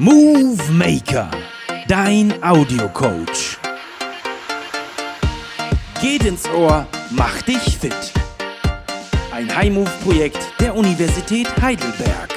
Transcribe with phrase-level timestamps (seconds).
[0.00, 1.28] Movie Maker,
[1.88, 3.58] dein Audiocoach.
[6.00, 8.12] Geht ins Ohr, mach dich fit.
[9.32, 12.32] Ein High-Move-Projekt der Universität Heidelberg.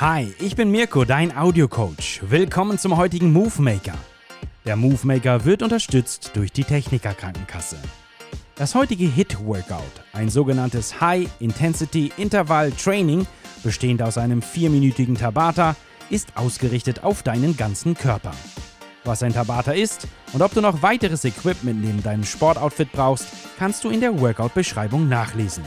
[0.00, 2.22] Hi, ich bin Mirko, dein Audiocoach.
[2.22, 3.94] Willkommen zum heutigen Move Maker.
[4.66, 7.76] Der Move Maker wird unterstützt durch die Techniker Krankenkasse.
[8.56, 13.24] Das heutige HIT-Workout, ein sogenanntes High Intensity Interval Training,
[13.62, 15.76] bestehend aus einem vierminütigen Tabata,
[16.10, 18.32] ist ausgerichtet auf deinen ganzen Körper.
[19.04, 23.28] Was ein Tabata ist und ob du noch weiteres Equipment neben deinem Sportoutfit brauchst,
[23.58, 25.64] kannst du in der Workout-Beschreibung nachlesen.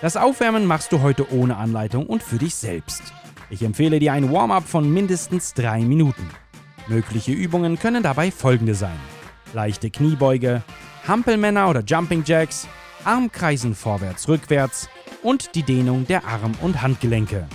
[0.00, 3.02] Das Aufwärmen machst du heute ohne Anleitung und für dich selbst.
[3.50, 6.28] Ich empfehle dir ein Warm-up von mindestens drei Minuten.
[6.88, 8.98] Mögliche Übungen können dabei folgende sein:
[9.52, 10.62] leichte Kniebeuge,
[11.06, 12.66] Hampelmänner oder Jumping Jacks,
[13.04, 14.88] Armkreisen vorwärts-rückwärts
[15.22, 17.46] und die Dehnung der Arm- und Handgelenke.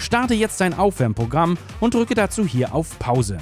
[0.00, 3.36] Starte jetzt dein Aufwärmprogramm und drücke dazu hier auf Pause.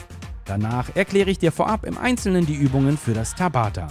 [0.44, 3.86] Danach erkläre ich dir vorab im Einzelnen die Übungen für das Tabata.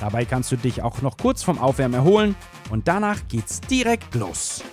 [0.00, 2.34] Dabei kannst du dich auch noch kurz vom Aufwärmen erholen
[2.70, 4.64] und danach geht's direkt los.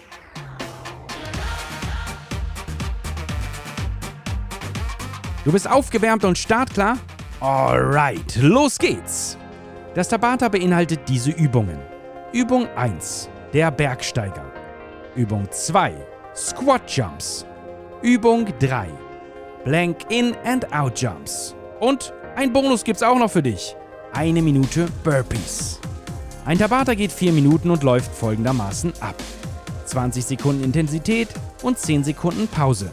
[5.43, 6.97] Du bist aufgewärmt und startklar?
[7.41, 9.37] Alright, los geht's!
[9.93, 11.77] Das Tabata beinhaltet diese Übungen.
[12.33, 14.51] Übung 1, der Bergsteiger.
[15.15, 17.45] Übung 2, Squat Jumps.
[18.01, 18.89] Übung 3.
[19.63, 21.55] Blank In and Out Jumps.
[21.79, 23.73] Und ein Bonus gibt's auch noch für dich.
[24.11, 25.79] Eine Minute Burpees.
[26.43, 29.15] Ein Tabata geht 4 Minuten und läuft folgendermaßen ab.
[29.85, 31.29] 20 Sekunden Intensität
[31.63, 32.91] und 10 Sekunden Pause.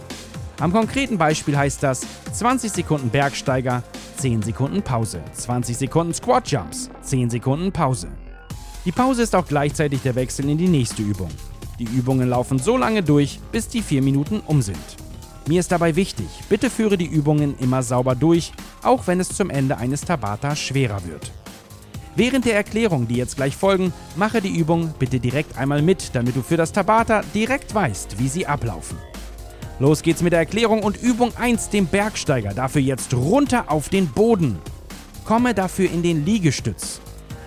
[0.61, 3.83] Am konkreten Beispiel heißt das 20 Sekunden Bergsteiger,
[4.19, 8.07] 10 Sekunden Pause, 20 Sekunden Squat Jumps, 10 Sekunden Pause.
[8.85, 11.31] Die Pause ist auch gleichzeitig der Wechsel in die nächste Übung.
[11.79, 14.79] Die Übungen laufen so lange durch, bis die 4 Minuten um sind.
[15.47, 19.51] Mir ist dabei wichtig, bitte führe die Übungen immer sauber durch, auch wenn es zum
[19.51, 21.33] Ende eines Tabata schwerer wird.
[22.15, 26.37] Während der Erklärung, die jetzt gleich folgen, mache die Übung bitte direkt einmal mit, damit
[26.37, 28.99] du für das Tabata direkt weißt, wie sie ablaufen.
[29.81, 32.55] Los geht's mit der Erklärung und Übung 1, dem Bergsteiger.
[32.55, 34.59] Dafür jetzt runter auf den Boden.
[35.25, 37.01] Komme dafür in den Liegestütz.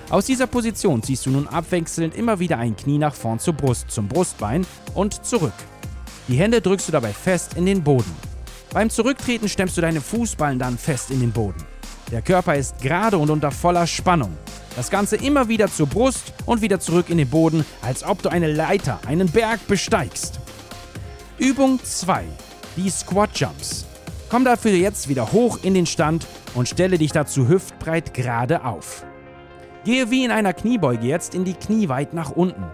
[0.10, 3.90] Aus dieser Position ziehst du nun abwechselnd immer wieder ein Knie nach vorn zur Brust,
[3.90, 5.54] zum Brustbein und zurück.
[6.28, 8.16] Die Hände drückst du dabei fest in den Boden.
[8.72, 11.64] Beim Zurücktreten stemmst du deine Fußballen dann fest in den Boden.
[12.12, 14.38] Der Körper ist gerade und unter voller Spannung.
[14.76, 18.30] Das Ganze immer wieder zur Brust und wieder zurück in den Boden, als ob du
[18.30, 20.40] eine Leiter, einen Berg besteigst.
[21.40, 22.26] Übung 2.
[22.76, 23.86] Die Squat Jumps.
[24.30, 29.04] Komm dafür jetzt wieder hoch in den Stand und stelle dich dazu hüftbreit gerade auf.
[29.86, 32.66] Gehe wie in einer Kniebeuge jetzt in die Knie weit nach unten.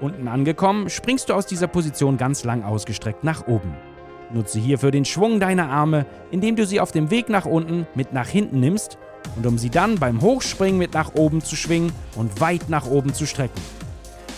[0.00, 3.74] Unten angekommen, springst du aus dieser Position ganz lang ausgestreckt nach oben.
[4.32, 8.14] Nutze hierfür den Schwung deiner Arme, indem du sie auf dem Weg nach unten mit
[8.14, 8.96] nach hinten nimmst
[9.36, 13.12] und um sie dann beim Hochspringen mit nach oben zu schwingen und weit nach oben
[13.12, 13.60] zu strecken.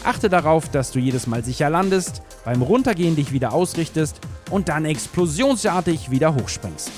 [0.03, 4.21] Achte darauf, dass du jedes Mal sicher landest, beim Runtergehen dich wieder ausrichtest
[4.51, 6.91] und dann explosionsartig wieder hochspringst.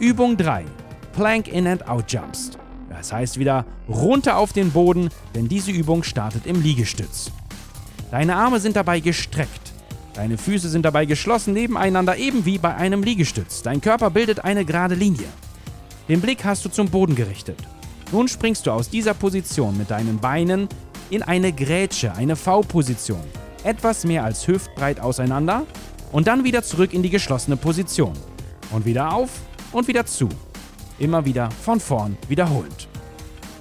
[0.00, 0.64] Übung 3.
[1.12, 2.58] Plank In and Out Jumps.
[2.96, 7.30] Das heißt wieder runter auf den Boden, denn diese Übung startet im Liegestütz.
[8.10, 9.72] Deine Arme sind dabei gestreckt.
[10.14, 13.62] Deine Füße sind dabei geschlossen nebeneinander, eben wie bei einem Liegestütz.
[13.62, 15.26] Dein Körper bildet eine gerade Linie.
[16.08, 17.58] Den Blick hast du zum Boden gerichtet.
[18.12, 20.68] Nun springst du aus dieser Position mit deinen Beinen
[21.10, 23.24] in eine Grätsche, eine V-Position,
[23.62, 25.66] etwas mehr als hüftbreit auseinander
[26.12, 28.14] und dann wieder zurück in die geschlossene Position.
[28.70, 29.30] Und wieder auf
[29.72, 30.28] und wieder zu.
[30.98, 32.85] Immer wieder von vorn wiederholend.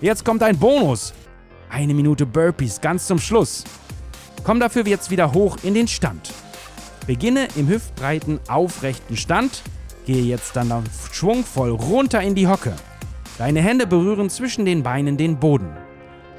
[0.02, 1.14] Jetzt kommt ein Bonus.
[1.70, 3.64] Eine Minute Burpees ganz zum Schluss.
[4.44, 6.34] Komm dafür jetzt wieder hoch in den Stand.
[7.08, 9.62] Beginne im hüftbreiten, aufrechten Stand.
[10.06, 12.74] Gehe jetzt dann schwungvoll runter in die Hocke.
[13.38, 15.72] Deine Hände berühren zwischen den Beinen den Boden.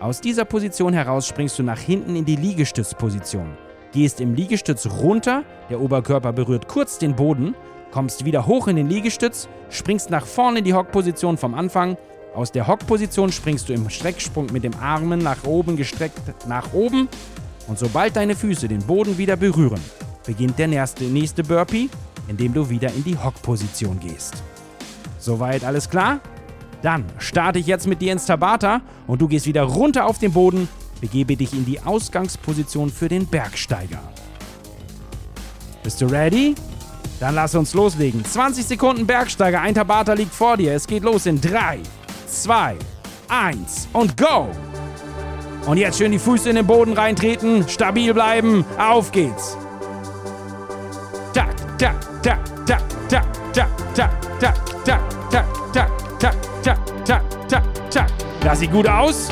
[0.00, 3.56] Aus dieser Position heraus springst du nach hinten in die Liegestützposition.
[3.93, 7.54] Gehst im Liegestütz runter, der Oberkörper berührt kurz den Boden
[7.97, 11.97] kommst wieder hoch in den Liegestütz, springst nach vorne in die Hockposition vom Anfang.
[12.36, 17.09] Aus der Hockposition springst du im Strecksprung mit dem Armen nach oben gestreckt nach oben.
[17.66, 19.80] Und sobald deine Füße den Boden wieder berühren,
[20.27, 21.88] beginnt der nächste, nächste Burpee,
[22.28, 24.34] indem du wieder in die Hockposition gehst.
[25.18, 26.21] Soweit alles klar?
[26.83, 30.34] Dann starte ich jetzt mit dir ins Tabata und du gehst wieder runter auf den
[30.34, 30.68] Boden,
[31.00, 34.03] begebe dich in die Ausgangsposition für den Bergsteiger.
[35.82, 36.54] Bist du ready?
[37.18, 38.22] Dann lass uns loslegen.
[38.22, 40.74] 20 Sekunden Bergsteiger, ein Tabata liegt vor dir.
[40.74, 41.80] Es geht los in 3,
[42.27, 42.77] 2,
[43.28, 44.49] 1 und go!
[45.67, 49.57] Und jetzt schön die Füße in den Boden reintreten, stabil bleiben, auf geht's.
[51.33, 51.67] Takt.
[51.78, 51.93] ta,
[52.23, 52.78] ta, ta,
[53.09, 53.21] ta,
[53.53, 54.95] ta, ta, ta, ta,
[55.28, 55.87] ta, ta,
[56.19, 56.31] ta,
[56.63, 56.75] ta,
[57.05, 58.07] ta, ta, ta.
[58.43, 59.28] Das sieht gut aus.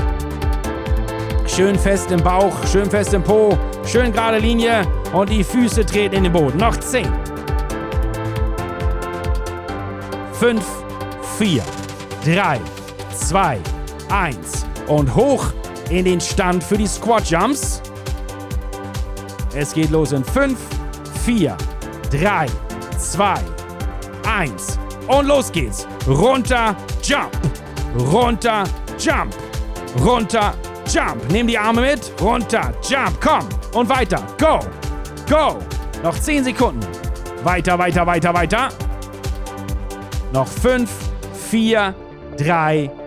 [1.47, 3.57] Schön fest im Bauch, schön fest im Po,
[3.87, 6.59] schön gerade Linie und die Füße treten in den Boden.
[6.59, 7.07] Noch 10.
[10.33, 10.65] 5,
[11.39, 11.63] 4,
[12.25, 12.61] 3,
[13.29, 13.59] 2,
[14.11, 15.47] 1 und hoch
[15.89, 17.81] in den Stand für die Squat Jumps.
[19.55, 20.59] Es geht los in 5,
[21.25, 21.57] 4,
[22.11, 22.47] 3,
[22.99, 23.35] 2,
[24.29, 24.79] 1
[25.09, 25.87] und los geht's.
[26.07, 27.31] Runter, Jump,
[28.13, 28.65] runter,
[28.99, 29.35] Jump,
[30.05, 30.53] runter,
[30.93, 31.31] Jump.
[31.31, 34.23] Nimm die Arme mit, runter, Jump, komm und weiter.
[34.39, 34.61] Go,
[35.29, 35.59] go.
[36.03, 36.87] Noch 10 Sekunden.
[37.43, 38.69] Weiter, weiter, weiter, weiter.
[40.33, 40.91] Noch 5,
[41.51, 41.95] 4,
[42.37, 43.04] 3, 2,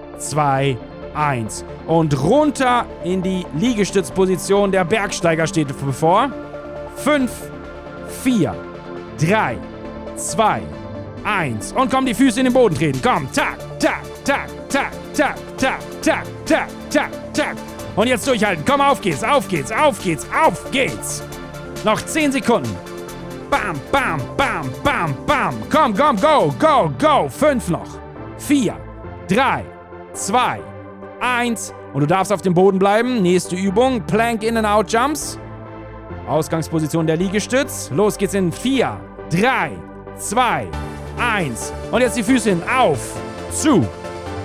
[1.14, 1.66] 1.
[1.88, 4.72] Und runter in die Liegestützposition.
[4.72, 6.32] Der Bergsteiger steht bevor.
[6.98, 7.32] 5,
[8.24, 8.56] 4,
[9.20, 9.58] 3,
[10.16, 10.62] 2,
[11.24, 11.72] 1.
[11.74, 13.02] Und komm, die Füße in den Boden treten.
[13.02, 17.56] Komm, tak, tak, tak, tak, tak, tak, tak, tak, tak, tak.
[17.96, 18.64] Und jetzt durchhalten.
[18.66, 21.24] Komm, auf geht's, auf geht's, auf geht's, auf geht's.
[21.84, 22.76] Noch 10 Sekunden.
[23.50, 25.56] Bam, bam, bam, bam, bam.
[25.72, 27.30] Komm, komm, go, go, go.
[27.30, 27.88] Fünf noch.
[28.38, 28.78] Vier,
[29.28, 29.64] drei,
[30.18, 30.60] zwei,
[31.20, 31.74] eins.
[31.94, 33.22] Und du darfst auf dem Boden bleiben.
[33.22, 34.02] Nächste Übung.
[34.02, 35.40] Plank In and Out Jumps.
[36.28, 37.90] Ausgangsposition der Liegestütz.
[37.94, 39.00] Los geht's in vier,
[39.30, 39.72] drei,
[40.18, 40.68] zwei,
[41.18, 41.72] eins.
[41.92, 42.62] Und jetzt die Füße hin.
[42.64, 43.16] Auf,
[43.52, 43.88] zu,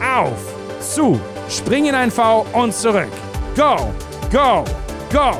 [0.00, 1.18] auf, zu.
[1.48, 3.10] Spring in ein V und zurück.
[3.56, 3.92] Go,
[4.30, 4.64] go,
[5.12, 5.32] go,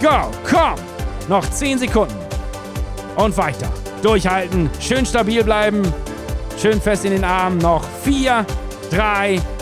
[0.00, 0.30] go.
[0.48, 0.74] Komm.
[1.28, 2.14] Noch zehn Sekunden.
[3.16, 3.68] Und weiter.
[4.02, 4.68] Durchhalten.
[4.80, 5.82] Schön stabil bleiben.
[6.60, 7.58] Schön fest in den Armen.
[7.58, 8.44] Noch 4,
[8.90, 9.53] 3, 2,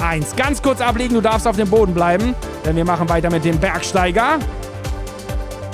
[0.00, 0.36] 1.
[0.36, 1.14] Ganz kurz ablegen.
[1.14, 2.34] Du darfst auf dem Boden bleiben.
[2.64, 4.38] Denn wir machen weiter mit dem Bergsteiger.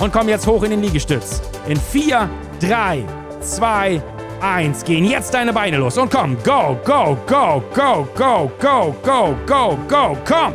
[0.00, 1.42] Und komm jetzt hoch in den Liegestütz.
[1.66, 2.28] In 4,
[2.60, 3.04] 3,
[3.40, 4.02] 2,
[4.40, 4.84] 1.
[4.84, 5.98] Gehen jetzt deine Beine los.
[5.98, 6.36] Und komm.
[6.42, 10.16] Go, go, go, go, go, go, go, go, go.
[10.24, 10.54] Komm.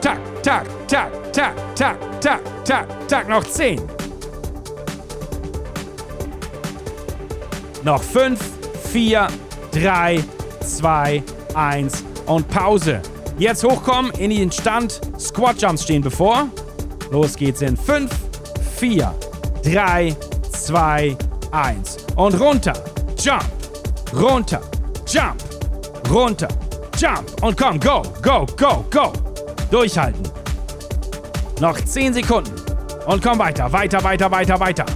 [0.00, 3.28] Tak, tak, tak, tak, tak, tak, tak, tak.
[3.28, 3.80] Noch 10.
[7.82, 8.38] Noch 5,
[8.92, 9.28] 4,
[9.72, 10.43] 3, 2,
[11.54, 13.00] 1 und Pause.
[13.38, 15.00] Jetzt hochkommen in den Stand.
[15.18, 16.48] Squat Jumps stehen bevor.
[17.10, 18.10] Los geht's in 5,
[18.78, 19.14] 4,
[19.62, 20.16] 3,
[20.52, 21.16] 2,
[21.50, 21.96] 1.
[22.16, 22.74] Und runter.
[23.18, 23.44] Jump.
[24.14, 24.60] Runter.
[25.06, 25.42] Jump.
[26.10, 26.48] Runter.
[26.98, 27.42] Jump.
[27.42, 29.12] Und komm, go, go, go, go.
[29.70, 30.22] Durchhalten.
[31.60, 32.52] Noch 10 Sekunden.
[33.06, 34.86] Und komm weiter, weiter, weiter, weiter, weiter.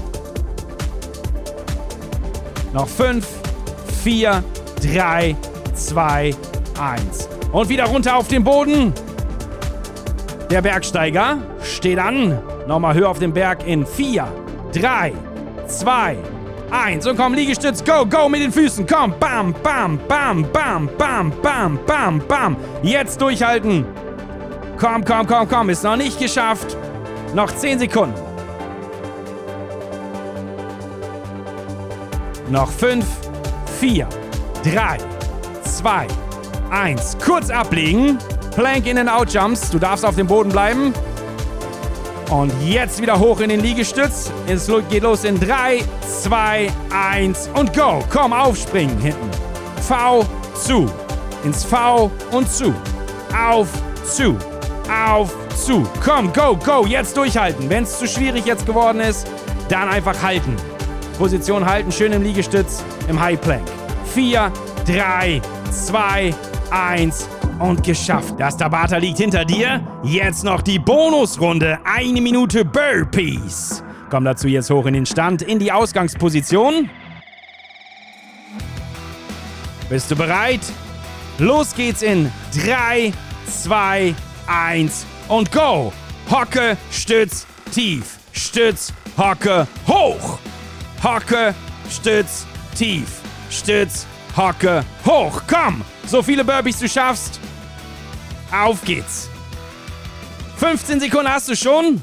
[2.73, 3.27] Noch 5,
[4.03, 4.45] 4,
[4.83, 5.37] 3,
[5.79, 6.35] 2,
[6.81, 7.29] 1.
[7.53, 8.93] Und wieder runter auf den Boden.
[10.51, 12.39] Der Bergsteiger steht an.
[12.67, 14.27] Nochmal höher auf den Berg in 4,
[14.73, 15.13] 3,
[15.67, 16.17] 2,
[16.71, 17.07] 1.
[17.07, 18.87] Und komm, Liegestütz, go, go mit den Füßen.
[18.87, 22.57] Komm, bam, bam, bam, bam, bam, bam, bam, bam.
[22.83, 23.87] Jetzt durchhalten.
[24.79, 25.71] Komm, komm, komm, komm.
[25.71, 26.77] Ist noch nicht geschafft.
[27.35, 28.15] Noch 10 Sekunden.
[32.51, 33.05] Noch 5,
[33.81, 34.09] 4,
[34.65, 34.99] 3,
[35.77, 36.07] 2,
[36.71, 37.17] 1.
[37.25, 38.19] Kurz ablegen.
[38.55, 39.71] Plank in and out Jumps.
[39.71, 40.93] Du darfst auf dem Boden bleiben.
[42.31, 44.31] Und jetzt wieder hoch in den Liegestütz.
[44.47, 45.83] Es geht los in 3,
[46.23, 48.05] 2, 1 und go.
[48.11, 49.31] Komm, aufspringen hinten.
[49.87, 50.91] V, zu.
[51.45, 52.75] Ins V und zu.
[53.49, 53.69] Auf,
[54.05, 54.37] zu.
[54.93, 55.87] Auf, zu.
[56.05, 56.85] Komm, go, go.
[56.87, 57.71] Jetzt durchhalten.
[57.71, 59.27] Wenn es zu schwierig jetzt geworden ist,
[59.69, 60.57] dann einfach halten.
[61.19, 63.67] Position halten, schön im Liegestütz, im High Plank.
[64.15, 64.53] 4,
[64.87, 66.35] 3, 2,
[66.71, 68.35] 1 und geschafft.
[68.39, 69.87] Das Tabata liegt hinter dir.
[70.03, 71.79] Jetzt noch die Bonusrunde.
[71.85, 73.83] Eine Minute Burpees.
[74.11, 76.89] Komm dazu jetzt hoch in den Stand, in die Ausgangsposition.
[79.89, 80.61] Bist du bereit?
[81.39, 82.31] Los geht's in
[82.65, 83.13] 3,
[83.47, 84.15] 2,
[84.47, 85.93] 1 und go!
[86.31, 88.19] Hocke, Stütz, tief.
[88.33, 90.39] Stütz, Hocke, hoch.
[91.03, 91.55] Hocke,
[91.91, 92.47] Stütz,
[92.77, 93.21] tief.
[93.51, 94.07] Stütz,
[94.39, 95.43] Hocke, hoch.
[95.49, 95.83] Komm!
[96.07, 97.41] So viele Burpees du schaffst.
[98.53, 99.29] Auf geht's.
[100.59, 102.01] 15 Sekunden hast du schon.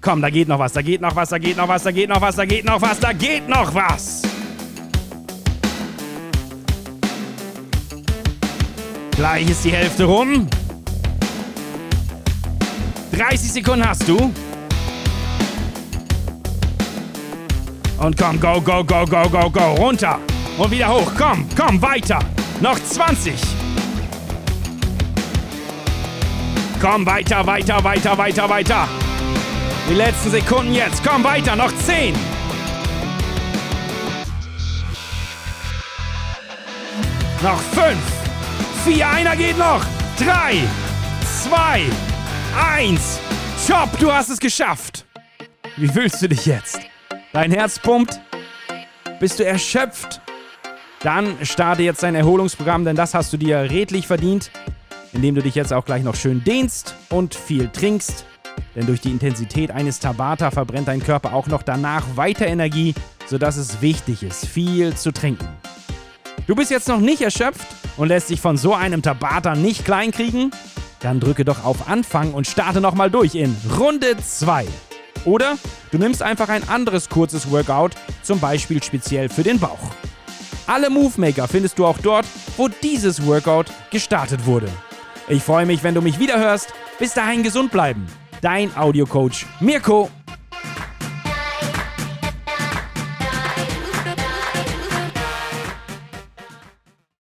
[0.00, 2.08] Komm, da geht noch was, da geht noch was, da geht noch was, da geht
[2.08, 4.22] noch was, da geht noch was, da geht noch was.
[9.16, 10.46] Gleich ist die Hälfte rum.
[13.12, 14.32] 30 Sekunden hast du.
[17.98, 19.74] Und komm, go, go, go, go, go, go.
[19.74, 20.20] Runter.
[20.58, 21.10] Und wieder hoch.
[21.16, 22.18] Komm, komm, weiter.
[22.60, 23.34] Noch 20.
[26.80, 28.88] Komm, weiter, weiter, weiter, weiter, weiter.
[29.88, 31.02] Die letzten Sekunden jetzt.
[31.04, 32.14] Komm weiter, noch 10.
[37.42, 37.98] Noch 5.
[38.84, 39.84] 4, einer geht noch.
[40.18, 40.62] 3,
[41.44, 41.82] 2,
[42.78, 43.18] 1.
[43.66, 45.04] Chop, du hast es geschafft.
[45.76, 46.78] Wie fühlst du dich jetzt?
[47.32, 48.20] Dein Herz pumpt?
[49.18, 50.21] Bist du erschöpft?
[51.02, 54.52] Dann starte jetzt dein Erholungsprogramm, denn das hast du dir redlich verdient,
[55.12, 58.24] indem du dich jetzt auch gleich noch schön dehnst und viel trinkst.
[58.76, 62.94] Denn durch die Intensität eines Tabata verbrennt dein Körper auch noch danach weiter Energie,
[63.26, 65.48] sodass es wichtig ist, viel zu trinken.
[66.46, 67.66] Du bist jetzt noch nicht erschöpft
[67.96, 70.52] und lässt dich von so einem Tabata nicht kleinkriegen?
[71.00, 74.66] Dann drücke doch auf Anfang und starte nochmal durch in Runde 2.
[75.24, 75.56] Oder
[75.90, 77.92] du nimmst einfach ein anderes kurzes Workout,
[78.22, 79.90] zum Beispiel speziell für den Bauch.
[80.66, 82.26] Alle Movemaker findest du auch dort,
[82.56, 84.68] wo dieses Workout gestartet wurde.
[85.28, 86.72] Ich freue mich, wenn du mich wieder hörst.
[86.98, 88.06] Bis dahin gesund bleiben.
[88.40, 90.10] Dein Audiocoach Mirko.